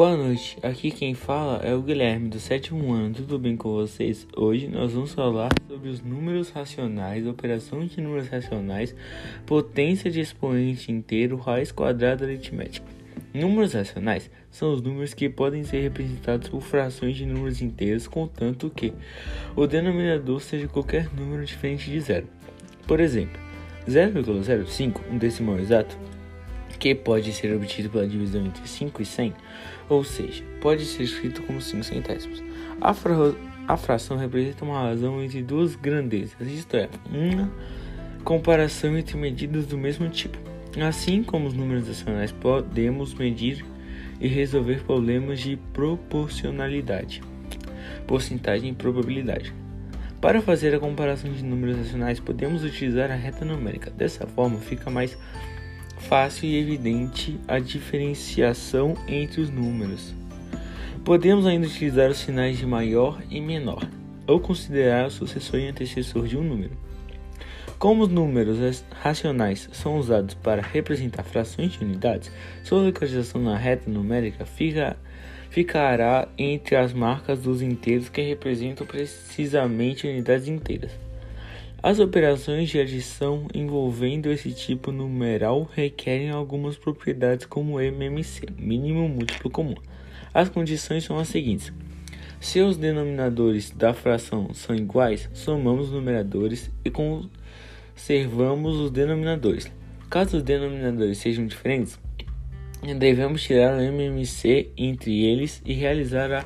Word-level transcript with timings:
Boa 0.00 0.16
noite, 0.16 0.56
aqui 0.62 0.90
quem 0.90 1.12
fala 1.12 1.58
é 1.62 1.74
o 1.74 1.82
Guilherme 1.82 2.30
do 2.30 2.40
sétimo 2.40 2.90
ano, 2.90 3.16
tudo 3.16 3.38
bem 3.38 3.54
com 3.54 3.74
vocês? 3.74 4.26
Hoje 4.34 4.66
nós 4.66 4.94
vamos 4.94 5.12
falar 5.12 5.50
sobre 5.68 5.90
os 5.90 6.00
números 6.00 6.48
racionais, 6.48 7.26
operação 7.26 7.84
de 7.84 8.00
números 8.00 8.26
racionais, 8.28 8.96
potência 9.44 10.10
de 10.10 10.18
expoente 10.18 10.90
inteiro, 10.90 11.36
raiz 11.36 11.70
quadrada 11.70 12.24
aritmética. 12.24 12.86
Números 13.34 13.74
racionais 13.74 14.30
são 14.50 14.72
os 14.72 14.80
números 14.80 15.12
que 15.12 15.28
podem 15.28 15.64
ser 15.64 15.82
representados 15.82 16.48
por 16.48 16.62
frações 16.62 17.14
de 17.14 17.26
números 17.26 17.60
inteiros, 17.60 18.08
contanto 18.08 18.72
que 18.74 18.94
o 19.54 19.66
denominador 19.66 20.40
seja 20.40 20.66
qualquer 20.66 21.14
número 21.14 21.44
diferente 21.44 21.90
de 21.90 22.00
zero. 22.00 22.26
Por 22.86 23.00
exemplo, 23.00 23.38
0,05, 23.86 25.02
um 25.10 25.18
decimal 25.18 25.58
exato, 25.58 25.94
que 26.78 26.94
pode 26.94 27.32
ser 27.32 27.54
obtido 27.54 27.90
pela 27.90 28.06
divisão 28.06 28.44
entre 28.44 28.66
5 28.66 29.02
e 29.02 29.04
100, 29.04 29.34
ou 29.88 30.04
seja, 30.04 30.44
pode 30.60 30.84
ser 30.84 31.02
escrito 31.02 31.42
como 31.42 31.60
5 31.60 31.84
centésimos. 31.84 32.42
A, 32.80 32.94
fra 32.94 33.34
a 33.68 33.76
fração 33.76 34.16
representa 34.16 34.64
uma 34.64 34.80
razão 34.80 35.22
entre 35.22 35.42
duas 35.42 35.76
grandezas, 35.76 36.34
isto 36.40 36.76
é, 36.76 36.88
uma 37.10 37.50
comparação 38.24 38.96
entre 38.96 39.16
medidas 39.16 39.66
do 39.66 39.76
mesmo 39.78 40.08
tipo. 40.08 40.38
Assim 40.86 41.22
como 41.22 41.48
os 41.48 41.54
números 41.54 41.88
racionais, 41.88 42.30
podemos 42.30 43.12
medir 43.14 43.64
e 44.20 44.28
resolver 44.28 44.84
problemas 44.84 45.40
de 45.40 45.56
proporcionalidade, 45.72 47.22
porcentagem 48.06 48.70
e 48.70 48.74
probabilidade. 48.74 49.52
Para 50.20 50.42
fazer 50.42 50.74
a 50.74 50.78
comparação 50.78 51.32
de 51.32 51.42
números 51.42 51.78
racionais, 51.78 52.20
podemos 52.20 52.62
utilizar 52.62 53.10
a 53.10 53.14
reta 53.14 53.44
numérica. 53.44 53.90
Dessa 53.90 54.26
forma, 54.26 54.58
fica 54.58 54.90
mais 54.90 55.16
fácil 56.00 56.48
e 56.48 56.58
evidente 56.58 57.38
a 57.46 57.58
diferenciação 57.58 58.96
entre 59.06 59.40
os 59.40 59.50
números. 59.50 60.14
Podemos 61.04 61.46
ainda 61.46 61.66
utilizar 61.66 62.10
os 62.10 62.18
sinais 62.18 62.58
de 62.58 62.66
maior 62.66 63.22
e 63.30 63.40
menor, 63.40 63.88
ou 64.26 64.40
considerar 64.40 65.06
o 65.06 65.10
sucessor 65.10 65.60
e 65.60 65.68
antecessor 65.68 66.26
de 66.26 66.36
um 66.36 66.42
número. 66.42 66.72
Como 67.78 68.02
os 68.02 68.08
números 68.10 68.84
racionais 68.90 69.68
são 69.72 69.96
usados 69.96 70.34
para 70.34 70.60
representar 70.60 71.22
frações 71.22 71.72
de 71.72 71.82
unidades, 71.82 72.30
sua 72.62 72.82
localização 72.82 73.40
na 73.40 73.56
reta 73.56 73.90
numérica 73.90 74.44
fica, 74.44 74.98
ficará 75.48 76.28
entre 76.36 76.76
as 76.76 76.92
marcas 76.92 77.40
dos 77.40 77.62
inteiros 77.62 78.10
que 78.10 78.20
representam 78.20 78.86
precisamente 78.86 80.06
unidades 80.06 80.46
inteiras. 80.46 81.09
As 81.82 81.98
operações 81.98 82.68
de 82.68 82.78
adição 82.78 83.46
envolvendo 83.54 84.30
esse 84.30 84.52
tipo 84.52 84.92
numeral 84.92 85.66
requerem 85.74 86.28
algumas 86.28 86.76
propriedades 86.76 87.46
como 87.46 87.80
MMC, 87.80 88.48
mínimo 88.58 89.08
múltiplo 89.08 89.50
comum. 89.50 89.76
As 90.34 90.50
condições 90.50 91.04
são 91.04 91.18
as 91.18 91.28
seguintes: 91.28 91.72
se 92.38 92.60
os 92.60 92.76
denominadores 92.76 93.70
da 93.70 93.94
fração 93.94 94.52
são 94.52 94.76
iguais, 94.76 95.30
somamos 95.32 95.86
os 95.86 95.94
numeradores 95.94 96.70
e 96.84 96.90
conservamos 96.90 98.76
os 98.76 98.90
denominadores. 98.90 99.72
Caso 100.10 100.36
os 100.36 100.42
denominadores 100.42 101.16
sejam 101.16 101.46
diferentes, 101.46 101.98
devemos 102.98 103.42
tirar 103.42 103.78
o 103.78 103.80
MMC 103.80 104.70
entre 104.76 105.24
eles 105.24 105.62
e 105.64 105.72
realizar 105.72 106.30
a 106.30 106.44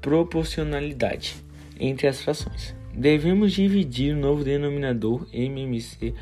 proporcionalidade 0.00 1.36
entre 1.78 2.06
as 2.06 2.22
frações. 2.22 2.81
Devemos 2.94 3.52
dividir 3.52 4.14
o 4.14 4.18
novo 4.18 4.44
denominador 4.44 5.26
MMC 5.32 6.14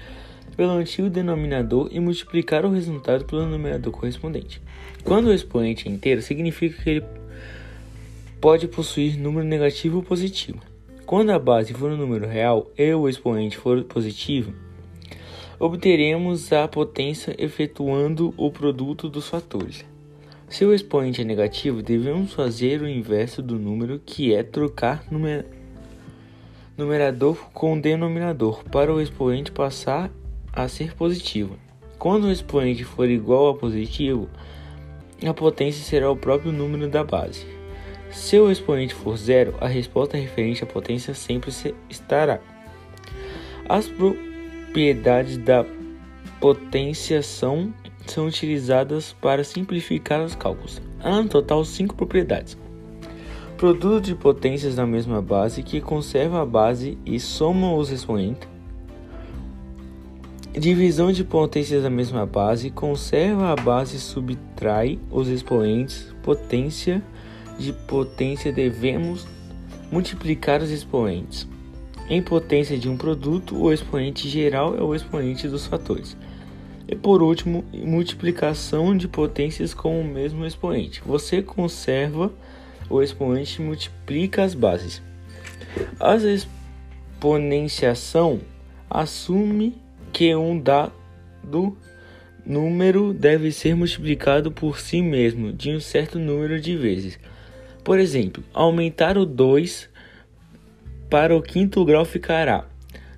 pelo 0.57 0.73
antigo 0.73 1.11
denominador 1.11 1.89
e 1.91 1.99
multiplicar 1.99 2.65
o 2.65 2.71
resultado 2.71 3.25
pelo 3.25 3.47
numerador 3.47 3.93
correspondente. 3.93 4.61
Quando 5.05 5.27
o 5.27 5.35
expoente 5.35 5.89
é 5.89 5.91
inteiro, 5.91 6.23
significa 6.23 6.83
que 6.83 6.91
ele 6.91 7.05
pode 8.41 8.69
possuir 8.69 9.19
número 9.19 9.47
negativo 9.47 9.99
ou 9.99 10.03
positivo. 10.03 10.61
Quando 11.07 11.31
a 11.31 11.39
base 11.39 11.75
for 11.75 11.91
um 11.91 11.97
número 11.97 12.27
real 12.27 12.71
e 12.79 12.95
o 12.95 13.09
expoente 13.09 13.57
for 13.57 13.83
positivo, 13.85 14.53
obteremos 15.59 16.53
a 16.53 16.69
potência 16.69 17.35
efetuando 17.37 18.33
o 18.37 18.51
produto 18.51 19.09
dos 19.09 19.29
fatores. 19.29 19.85
Se 20.49 20.65
o 20.65 20.73
expoente 20.73 21.21
é 21.21 21.25
negativo, 21.25 21.83
devemos 21.83 22.33
fazer 22.33 22.81
o 22.81 22.89
inverso 22.89 23.43
do 23.43 23.59
número, 23.59 24.01
que 24.05 24.35
é 24.35 24.43
trocar 24.43 25.05
número 25.11 25.45
numerador 26.81 27.37
com 27.53 27.79
denominador 27.79 28.65
para 28.65 28.93
o 28.93 29.01
expoente 29.01 29.53
passar 29.53 30.11
a 30.53 30.67
ser 30.67 30.95
positivo. 30.95 31.57
Quando 31.99 32.25
o 32.25 32.33
expoente 32.33 32.83
for 32.83 33.09
igual 33.09 33.51
a 33.51 33.55
positivo, 33.55 34.29
a 35.25 35.35
potência 35.35 35.85
será 35.85 36.11
o 36.11 36.17
próprio 36.17 36.51
número 36.51 36.89
da 36.89 37.05
base. 37.05 37.47
Se 38.11 38.39
o 38.39 38.51
expoente 38.51 38.95
for 38.95 39.17
zero, 39.17 39.55
a 39.61 39.69
resposta 39.69 40.17
referente 40.17 40.65
à 40.65 40.67
potência 40.67 41.15
sempre 41.15 41.53
estará. 41.89 42.41
As 43.69 43.87
propriedades 43.87 45.37
da 45.37 45.65
potenciação 46.41 47.73
são 48.07 48.27
utilizadas 48.27 49.13
para 49.21 49.45
simplificar 49.45 50.25
os 50.25 50.35
cálculos. 50.35 50.81
Há 51.01 51.23
no 51.23 51.29
total 51.29 51.65
cinco 51.65 51.95
propriedades. 51.95 52.57
Produto 53.61 54.01
de 54.01 54.15
potências 54.15 54.75
da 54.75 54.87
mesma 54.87 55.21
base 55.21 55.63
que 55.63 55.83
conserva 55.83 56.41
a 56.41 56.47
base 56.47 56.97
e 57.05 57.21
soma 57.21 57.75
os 57.75 57.91
expoentes. 57.91 58.49
Divisão 60.59 61.13
de 61.13 61.23
potências 61.23 61.83
da 61.83 61.91
mesma 61.91 62.25
base 62.25 62.71
conserva 62.71 63.53
a 63.53 63.57
base 63.57 63.99
e 63.99 64.01
subtrai 64.01 64.99
os 65.11 65.29
expoentes. 65.29 66.07
Potência 66.23 67.03
de 67.59 67.75
potência 67.75 68.51
devemos 68.51 69.29
multiplicar 69.93 70.63
os 70.63 70.71
expoentes. 70.71 71.47
Em 72.09 72.23
potência 72.23 72.79
de 72.79 72.89
um 72.89 72.97
produto, 72.97 73.63
o 73.63 73.71
expoente 73.71 74.27
geral 74.27 74.75
é 74.75 74.83
o 74.83 74.95
expoente 74.95 75.47
dos 75.47 75.67
fatores. 75.67 76.17
E 76.89 76.97
por 76.97 77.23
último, 77.23 77.63
multiplicação 77.75 78.97
de 78.97 79.07
potências 79.07 79.75
com 79.75 80.01
o 80.01 80.05
mesmo 80.05 80.47
expoente. 80.47 81.03
Você 81.05 81.43
conserva 81.43 82.33
o 82.91 83.03
expoente 83.03 83.63
multiplica 83.63 84.43
as 84.43 84.53
bases. 84.53 85.01
A 85.99 86.17
exponenciação 86.17 88.41
assume 88.91 89.75
que 90.13 90.35
um 90.35 90.61
dado 90.61 90.93
número 92.45 93.15
deve 93.15 93.53
ser 93.53 93.77
multiplicado 93.77 94.51
por 94.51 94.81
si 94.81 95.01
mesmo 95.01 95.53
de 95.53 95.71
um 95.71 95.79
certo 95.79 96.19
número 96.19 96.61
de 96.61 96.77
vezes. 96.77 97.17
Por 97.85 98.01
exemplo, 98.01 98.43
aumentar 98.53 99.17
o 99.17 99.25
2 99.25 99.89
para 101.09 101.37
o 101.37 101.41
quinto 101.41 101.85
grau 101.85 102.05
ficará 102.05 102.67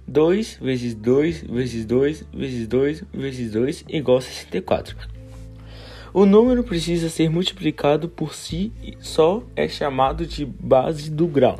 2 0.07 0.59
vezes 0.61 0.95
2 0.95 1.43
vezes 1.43 1.85
2 1.85 2.25
vezes 2.33 2.67
2 2.67 3.05
vezes 3.13 3.51
2 3.51 3.85
igual 3.89 4.19
a 4.19 4.21
64. 4.21 4.97
O 6.15 6.27
número 6.27 6.63
precisa 6.63 7.09
ser 7.09 7.31
multiplicado 7.31 8.07
por 8.07 8.35
si 8.35 8.71
só 9.01 9.43
é 9.57 9.67
chamado 9.67 10.27
de 10.27 10.45
base 10.45 11.11
do 11.11 11.27
grau. 11.27 11.59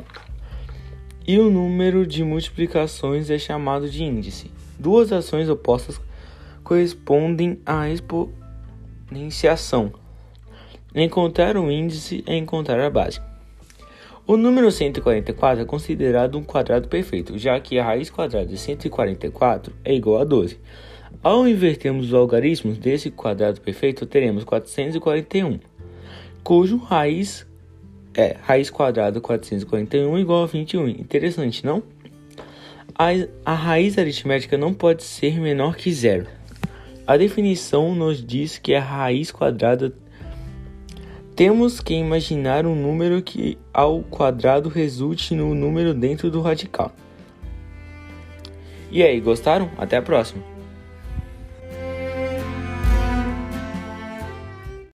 E 1.27 1.39
o 1.39 1.49
número 1.49 2.05
de 2.05 2.23
multiplicações 2.23 3.31
é 3.31 3.39
chamado 3.39 3.89
de 3.89 4.03
índice. 4.03 4.51
Duas 4.77 5.11
ações 5.11 5.49
opostas 5.49 5.99
correspondem 6.63 7.59
à 7.65 7.89
exponenciação. 7.89 9.91
Encontrar 10.93 11.57
o 11.57 11.71
índice 11.71 12.23
é 12.27 12.37
encontrar 12.37 12.79
a 12.79 12.91
base. 12.91 13.19
O 14.27 14.37
número 14.37 14.71
144 14.71 15.63
é 15.63 15.65
considerado 15.65 16.37
um 16.37 16.43
quadrado 16.43 16.87
perfeito, 16.87 17.39
já 17.39 17.59
que 17.59 17.79
a 17.79 17.85
raiz 17.85 18.11
quadrada 18.11 18.45
de 18.45 18.59
144 18.59 19.73
é 19.83 19.95
igual 19.95 20.21
a 20.21 20.23
12. 20.23 20.59
Ao 21.23 21.47
invertermos 21.47 22.07
os 22.07 22.13
algarismos 22.13 22.77
desse 22.77 23.09
quadrado 23.09 23.61
perfeito, 23.61 24.05
teremos 24.05 24.43
441, 24.43 25.57
cujo 26.43 26.75
raiz 26.75 27.47
é 28.13 28.35
raiz 28.41 28.69
quadrada 28.69 29.21
441 29.21 30.19
igual 30.19 30.43
a 30.43 30.47
21. 30.47 30.89
Interessante, 30.89 31.65
não? 31.65 31.81
A, 32.93 33.07
a 33.45 33.53
raiz 33.53 33.97
aritmética 33.97 34.57
não 34.57 34.73
pode 34.73 35.03
ser 35.03 35.39
menor 35.39 35.77
que 35.77 35.91
zero. 35.93 36.27
A 37.07 37.15
definição 37.15 37.95
nos 37.95 38.23
diz 38.23 38.57
que 38.57 38.75
a 38.75 38.81
raiz 38.81 39.31
quadrada 39.31 39.93
temos 41.35 41.79
que 41.79 41.93
imaginar 41.93 42.65
um 42.65 42.75
número 42.75 43.21
que 43.21 43.57
ao 43.73 44.03
quadrado 44.03 44.67
resulte 44.67 45.33
no 45.33 45.55
número 45.55 45.93
dentro 45.93 46.29
do 46.29 46.41
radical. 46.41 46.93
E 48.91 49.01
aí, 49.01 49.19
gostaram? 49.19 49.71
Até 49.77 49.97
a 49.97 50.01
próxima! 50.01 50.52